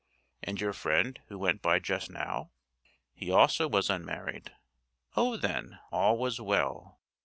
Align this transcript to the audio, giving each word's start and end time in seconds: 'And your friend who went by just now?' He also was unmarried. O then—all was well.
'And 0.41 0.59
your 0.59 0.73
friend 0.73 1.21
who 1.27 1.37
went 1.37 1.61
by 1.61 1.77
just 1.77 2.09
now?' 2.09 2.49
He 3.13 3.29
also 3.29 3.67
was 3.67 3.87
unmarried. 3.87 4.51
O 5.15 5.37
then—all 5.37 6.17
was 6.17 6.41
well. 6.41 6.99